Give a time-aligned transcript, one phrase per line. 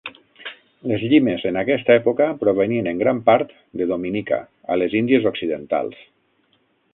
[0.91, 3.53] Les llimes en aquesta època provenien en gran part
[3.83, 4.41] de Dominica
[4.75, 6.03] a les Índies Occidentals.